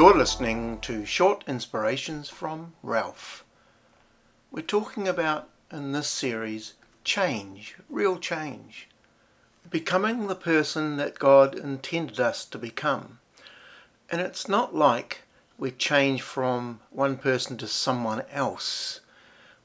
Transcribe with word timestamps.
You're 0.00 0.16
listening 0.16 0.78
to 0.80 1.04
short 1.04 1.44
inspirations 1.46 2.30
from 2.30 2.72
Ralph. 2.82 3.44
We're 4.50 4.62
talking 4.62 5.06
about 5.06 5.50
in 5.70 5.92
this 5.92 6.08
series 6.08 6.72
change, 7.04 7.76
real 7.86 8.18
change, 8.18 8.88
becoming 9.68 10.26
the 10.26 10.34
person 10.34 10.96
that 10.96 11.18
God 11.18 11.54
intended 11.54 12.18
us 12.18 12.46
to 12.46 12.56
become. 12.56 13.18
And 14.08 14.22
it's 14.22 14.48
not 14.48 14.74
like 14.74 15.24
we 15.58 15.70
change 15.70 16.22
from 16.22 16.80
one 16.88 17.18
person 17.18 17.58
to 17.58 17.66
someone 17.66 18.22
else, 18.32 19.00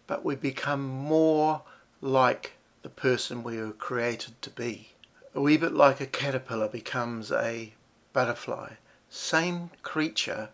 but 0.06 0.26
we 0.26 0.36
become 0.36 0.86
more 0.86 1.62
like 2.02 2.58
the 2.82 2.90
person 2.90 3.42
we 3.42 3.58
were 3.58 3.72
created 3.72 4.42
to 4.42 4.50
be. 4.50 4.90
A 5.34 5.40
wee 5.40 5.56
bit 5.56 5.72
like 5.72 6.02
a 6.02 6.06
caterpillar 6.06 6.68
becomes 6.68 7.32
a 7.32 7.72
butterfly. 8.12 8.74
Same 9.16 9.72
creature, 9.82 10.50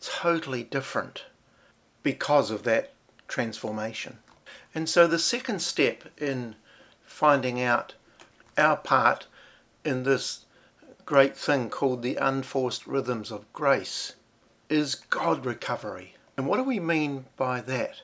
totally 0.00 0.62
different 0.62 1.26
because 2.02 2.50
of 2.50 2.62
that 2.62 2.94
transformation. 3.28 4.16
And 4.74 4.88
so 4.88 5.06
the 5.06 5.18
second 5.18 5.60
step 5.60 6.04
in 6.16 6.56
finding 7.04 7.60
out 7.60 7.92
our 8.56 8.78
part 8.78 9.26
in 9.84 10.04
this 10.04 10.46
great 11.04 11.36
thing 11.36 11.68
called 11.68 12.00
the 12.00 12.16
unforced 12.16 12.86
rhythms 12.86 13.30
of 13.30 13.52
grace 13.52 14.14
is 14.70 14.94
God 14.94 15.44
recovery. 15.44 16.14
And 16.34 16.46
what 16.46 16.56
do 16.56 16.62
we 16.64 16.80
mean 16.80 17.26
by 17.36 17.60
that? 17.60 18.00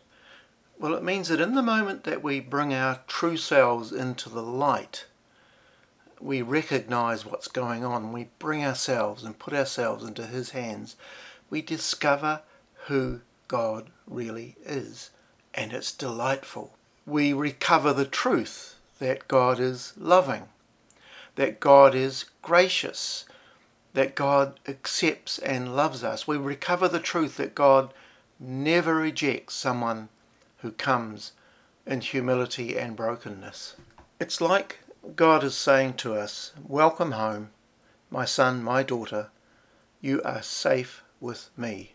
Well, 0.78 0.94
it 0.94 1.02
means 1.02 1.28
that 1.28 1.40
in 1.40 1.54
the 1.54 1.62
moment 1.62 2.04
that 2.04 2.22
we 2.22 2.40
bring 2.40 2.74
our 2.74 3.00
true 3.06 3.38
selves 3.38 3.90
into 3.90 4.28
the 4.28 4.42
light, 4.42 5.06
we 6.22 6.40
recognize 6.40 7.26
what's 7.26 7.48
going 7.48 7.84
on, 7.84 8.12
we 8.12 8.28
bring 8.38 8.64
ourselves 8.64 9.24
and 9.24 9.38
put 9.38 9.52
ourselves 9.52 10.04
into 10.04 10.26
His 10.26 10.50
hands, 10.50 10.96
we 11.50 11.62
discover 11.62 12.42
who 12.86 13.20
God 13.48 13.90
really 14.06 14.56
is. 14.64 15.10
And 15.54 15.72
it's 15.72 15.92
delightful. 15.92 16.74
We 17.04 17.32
recover 17.32 17.92
the 17.92 18.06
truth 18.06 18.76
that 18.98 19.28
God 19.28 19.58
is 19.58 19.92
loving, 19.98 20.44
that 21.34 21.60
God 21.60 21.94
is 21.94 22.26
gracious, 22.40 23.26
that 23.94 24.14
God 24.14 24.58
accepts 24.66 25.38
and 25.38 25.76
loves 25.76 26.02
us. 26.02 26.26
We 26.26 26.36
recover 26.36 26.88
the 26.88 27.00
truth 27.00 27.36
that 27.36 27.54
God 27.54 27.92
never 28.40 28.94
rejects 28.94 29.54
someone 29.54 30.08
who 30.58 30.70
comes 30.70 31.32
in 31.86 32.00
humility 32.00 32.78
and 32.78 32.96
brokenness. 32.96 33.76
It's 34.20 34.40
like 34.40 34.78
God 35.16 35.42
is 35.42 35.56
saying 35.56 35.94
to 35.94 36.14
us, 36.14 36.52
Welcome 36.62 37.12
home, 37.12 37.50
my 38.08 38.24
son, 38.24 38.62
my 38.62 38.84
daughter, 38.84 39.30
you 40.00 40.22
are 40.22 40.42
safe 40.42 41.02
with 41.20 41.50
me. 41.56 41.94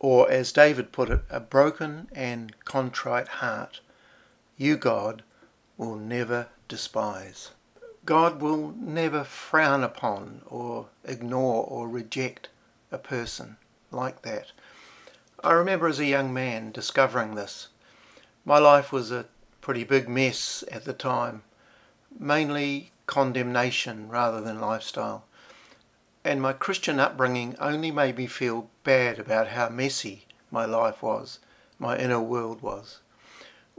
Or, 0.00 0.28
as 0.28 0.50
David 0.50 0.90
put 0.90 1.08
it, 1.08 1.20
a 1.30 1.38
broken 1.38 2.08
and 2.12 2.52
contrite 2.64 3.28
heart, 3.28 3.80
you, 4.56 4.76
God, 4.76 5.22
will 5.76 5.94
never 5.94 6.48
despise. 6.66 7.52
God 8.04 8.42
will 8.42 8.74
never 8.76 9.22
frown 9.22 9.84
upon 9.84 10.42
or 10.46 10.88
ignore 11.04 11.64
or 11.64 11.88
reject 11.88 12.48
a 12.90 12.98
person 12.98 13.56
like 13.92 14.22
that. 14.22 14.50
I 15.44 15.52
remember 15.52 15.86
as 15.86 16.00
a 16.00 16.06
young 16.06 16.34
man 16.34 16.72
discovering 16.72 17.36
this. 17.36 17.68
My 18.44 18.58
life 18.58 18.90
was 18.90 19.12
a 19.12 19.26
pretty 19.60 19.84
big 19.84 20.08
mess 20.08 20.64
at 20.72 20.84
the 20.84 20.92
time 20.92 21.42
mainly 22.18 22.90
condemnation 23.06 24.08
rather 24.08 24.40
than 24.40 24.60
lifestyle. 24.60 25.24
And 26.24 26.42
my 26.42 26.52
Christian 26.52 27.00
upbringing 27.00 27.56
only 27.58 27.90
made 27.90 28.16
me 28.16 28.26
feel 28.26 28.68
bad 28.84 29.18
about 29.18 29.48
how 29.48 29.68
messy 29.68 30.26
my 30.50 30.64
life 30.64 31.02
was, 31.02 31.38
my 31.78 31.96
inner 31.96 32.20
world 32.20 32.60
was. 32.60 33.00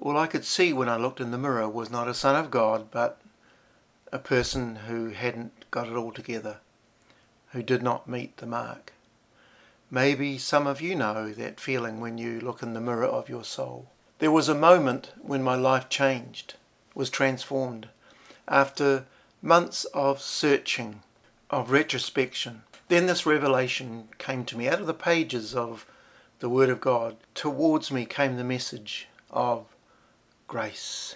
All 0.02 0.18
I 0.18 0.28
could 0.28 0.46
see 0.46 0.72
when 0.72 0.90
I 0.90 0.96
looked 0.96 1.20
in 1.20 1.32
the 1.32 1.38
mirror 1.38 1.70
was 1.70 1.92
not 1.92 2.08
a 2.08 2.14
son 2.14 2.36
of 2.36 2.50
God, 2.50 2.90
but 2.90 3.20
a 4.12 4.20
person 4.20 4.78
who 4.88 5.10
hadn't 5.10 5.70
got 5.70 5.88
it 5.88 5.96
all 5.96 6.12
together, 6.12 6.58
who 7.52 7.62
did 7.62 7.84
not 7.84 8.08
meet 8.08 8.38
the 8.38 8.46
mark. 8.46 8.94
Maybe 9.92 10.38
some 10.38 10.66
of 10.66 10.82
you 10.82 10.96
know 10.96 11.32
that 11.34 11.60
feeling 11.60 12.00
when 12.00 12.18
you 12.18 12.40
look 12.40 12.64
in 12.64 12.74
the 12.74 12.82
mirror 12.82 13.06
of 13.06 13.28
your 13.28 13.44
soul. 13.44 13.90
There 14.20 14.32
was 14.32 14.50
a 14.50 14.56
moment 14.56 15.12
when 15.22 15.44
my 15.44 15.56
life 15.56 15.90
changed, 15.90 16.56
was 16.96 17.10
transformed 17.10 17.90
after 18.50 19.06
months 19.42 19.86
of 19.86 20.22
searching, 20.22 21.02
of 21.50 21.72
retrospection. 21.72 22.64
Then 22.90 23.06
this 23.06 23.26
revelation 23.26 24.10
came 24.18 24.44
to 24.46 24.58
me 24.58 24.68
out 24.68 24.82
of 24.82 24.88
the 24.88 24.94
pages 24.94 25.56
of 25.56 25.86
the 26.40 26.50
Word 26.50 26.70
of 26.70 26.82
God. 26.82 27.18
Towards 27.36 27.92
me 27.92 28.06
came 28.06 28.36
the 28.36 28.44
message 28.44 29.08
of 29.30 29.66
grace. 30.48 31.16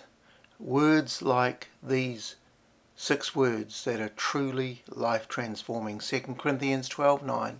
Words 0.59 1.21
like 1.21 1.69
these 1.81 2.35
six 2.95 3.35
words 3.35 3.83
that 3.83 3.99
are 3.99 4.09
truly 4.09 4.83
life 4.87 5.27
transforming. 5.27 5.99
2 5.99 6.19
Corinthians 6.37 6.87
12 6.87 7.25
9. 7.25 7.59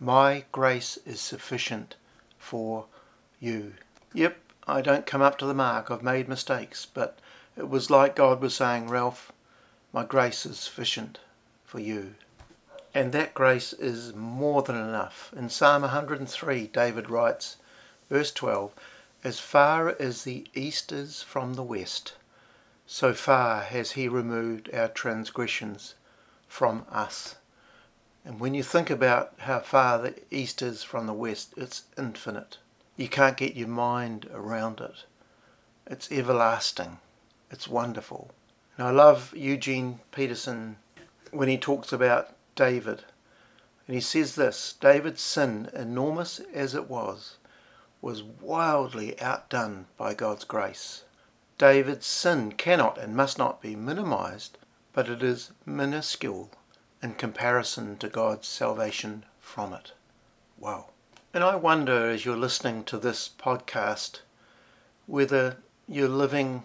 My 0.00 0.44
grace 0.50 0.98
is 1.06 1.20
sufficient 1.20 1.94
for 2.36 2.86
you. 3.40 3.74
Yep, 4.12 4.36
I 4.66 4.80
don't 4.80 5.06
come 5.06 5.22
up 5.22 5.38
to 5.38 5.46
the 5.46 5.54
mark. 5.54 5.90
I've 5.90 6.02
made 6.02 6.28
mistakes, 6.28 6.86
but 6.86 7.18
it 7.56 7.68
was 7.68 7.90
like 7.90 8.16
God 8.16 8.40
was 8.40 8.54
saying, 8.54 8.88
Ralph, 8.88 9.32
my 9.92 10.04
grace 10.04 10.44
is 10.44 10.58
sufficient 10.58 11.20
for 11.64 11.78
you. 11.80 12.14
And 12.94 13.12
that 13.12 13.34
grace 13.34 13.72
is 13.72 14.14
more 14.14 14.62
than 14.62 14.76
enough. 14.76 15.32
In 15.36 15.48
Psalm 15.48 15.82
103, 15.82 16.68
David 16.68 17.10
writes, 17.10 17.56
verse 18.08 18.32
12, 18.32 18.72
As 19.22 19.40
far 19.40 19.96
as 20.00 20.22
the 20.22 20.46
east 20.54 20.92
is 20.92 21.22
from 21.22 21.54
the 21.54 21.62
west, 21.62 22.14
so 22.86 23.14
far 23.14 23.62
has 23.62 23.92
he 23.92 24.08
removed 24.08 24.70
our 24.72 24.88
transgressions 24.88 25.94
from 26.46 26.86
us. 26.90 27.36
And 28.24 28.40
when 28.40 28.54
you 28.54 28.62
think 28.62 28.90
about 28.90 29.32
how 29.38 29.60
far 29.60 29.98
the 29.98 30.14
east 30.30 30.62
is 30.62 30.82
from 30.82 31.06
the 31.06 31.12
west, 31.12 31.54
it's 31.56 31.84
infinite. 31.98 32.58
You 32.96 33.08
can't 33.08 33.36
get 33.36 33.56
your 33.56 33.68
mind 33.68 34.28
around 34.32 34.80
it. 34.80 35.04
It's 35.86 36.10
everlasting. 36.10 36.98
It's 37.54 37.68
wonderful. 37.68 38.32
And 38.76 38.84
I 38.84 38.90
love 38.90 39.32
Eugene 39.32 40.00
Peterson 40.10 40.74
when 41.30 41.48
he 41.48 41.56
talks 41.56 41.92
about 41.92 42.34
David. 42.56 43.04
And 43.86 43.94
he 43.94 44.00
says 44.00 44.34
this 44.34 44.74
David's 44.80 45.22
sin, 45.22 45.70
enormous 45.72 46.40
as 46.52 46.74
it 46.74 46.90
was, 46.90 47.36
was 48.02 48.24
wildly 48.24 49.20
outdone 49.20 49.86
by 49.96 50.14
God's 50.14 50.42
grace. 50.42 51.04
David's 51.56 52.06
sin 52.06 52.50
cannot 52.50 52.98
and 52.98 53.14
must 53.14 53.38
not 53.38 53.62
be 53.62 53.76
minimized, 53.76 54.58
but 54.92 55.08
it 55.08 55.22
is 55.22 55.52
minuscule 55.64 56.50
in 57.00 57.14
comparison 57.14 57.96
to 57.98 58.08
God's 58.08 58.48
salvation 58.48 59.24
from 59.38 59.72
it. 59.72 59.92
Wow. 60.58 60.86
And 61.32 61.44
I 61.44 61.54
wonder 61.54 62.10
as 62.10 62.24
you're 62.24 62.36
listening 62.36 62.82
to 62.86 62.98
this 62.98 63.30
podcast 63.38 64.22
whether 65.06 65.58
you're 65.86 66.08
living 66.08 66.64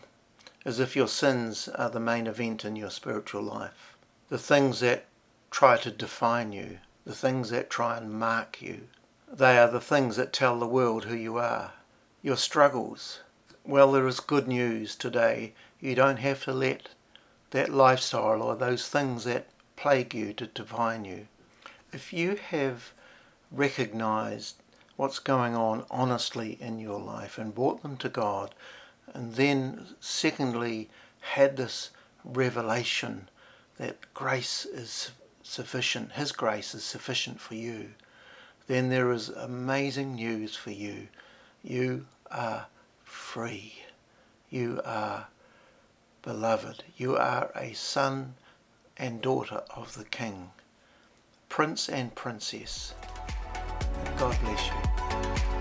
as 0.66 0.80
if 0.80 0.96
your 0.96 1.08
sins 1.08 1.68
are 1.70 1.90
the 1.90 2.00
main 2.00 2.28
event 2.28 2.66
in 2.66 2.76
your 2.76 2.90
spiritual 2.90 3.42
life. 3.42 3.98
The 4.30 4.38
things 4.38 4.82
that 4.82 5.06
try 5.52 5.78
to 5.78 5.92
define 5.92 6.52
you, 6.52 6.80
the 7.06 7.16
things 7.16 7.50
that 7.50 7.70
try 7.70 7.98
and 7.98 8.12
mark 8.12 8.62
you, 8.62 8.88
they 9.32 9.58
are 9.58 9.70
the 9.70 9.80
things 9.80 10.16
that 10.18 10.34
tell 10.34 10.60
the 10.60 10.68
world 10.68 11.06
who 11.06 11.16
you 11.16 11.38
are. 11.38 11.74
Your 12.22 12.38
struggles. 12.38 13.22
Well, 13.64 13.92
there 13.92 14.08
is 14.08 14.20
good 14.20 14.48
news 14.48 14.96
today. 14.96 15.54
You 15.80 15.96
don't 15.96 16.18
have 16.18 16.44
to 16.44 16.54
let 16.54 16.90
that 17.52 17.70
lifestyle 17.70 18.42
or 18.42 18.56
those 18.56 18.88
things 18.88 19.24
that 19.24 19.48
plague 19.76 20.14
you 20.14 20.34
to 20.34 20.48
define 20.48 21.06
you. 21.06 21.28
If 21.94 22.12
you 22.12 22.36
have 22.36 22.92
recognized 23.52 24.58
what's 24.98 25.20
going 25.20 25.56
on 25.56 25.86
honestly 25.90 26.58
in 26.60 26.80
your 26.80 27.00
life 27.00 27.38
and 27.38 27.56
brought 27.56 27.82
them 27.82 27.98
to 27.98 28.10
God 28.10 28.54
and 29.14 29.34
then, 29.36 29.88
secondly, 30.00 30.90
had 31.22 31.58
this 31.58 31.92
revelation 32.24 33.30
that 33.78 34.14
grace 34.14 34.66
is 34.66 35.12
sufficient, 35.44 36.14
His 36.14 36.32
grace 36.32 36.76
is 36.76 36.84
sufficient 36.84 37.40
for 37.40 37.56
you, 37.56 37.92
then 38.68 38.90
there 38.90 39.12
is 39.12 39.30
amazing 39.30 40.16
news 40.16 40.56
for 40.56 40.72
you. 40.72 41.08
You 41.64 42.06
are 42.30 42.68
free. 43.04 43.84
You 44.50 44.82
are 44.86 45.28
beloved. 46.22 46.84
You 46.98 47.18
are 47.18 47.52
a 47.56 47.74
son 47.74 48.36
and 48.98 49.22
daughter 49.22 49.64
of 49.76 49.96
the 49.96 50.06
King, 50.06 50.52
prince 51.48 51.90
and 51.90 52.14
princess. 52.14 52.94
God 54.18 54.38
bless 54.42 54.68
you. 54.68 55.59